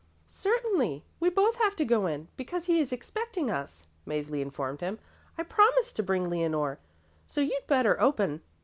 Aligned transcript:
"Certainly. 0.27 1.05
We 1.19 1.29
both 1.29 1.57
have 1.57 1.75
to 1.75 1.85
go 1.85 2.07
in, 2.07 2.27
because 2.35 2.65
he 2.65 2.79
is 2.79 2.91
expecting 2.91 3.51
us," 3.51 3.85
Mäzli 4.07 4.41
informed 4.41 4.81
him. 4.81 4.97
"I 5.37 5.43
promised 5.43 5.95
to 5.97 6.01
bring 6.01 6.27
Leonore, 6.27 6.79
so 7.27 7.39
you'd 7.39 7.67
better 7.67 8.01
open." 8.01 8.41